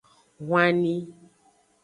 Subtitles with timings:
[0.45, 0.95] Hwanni.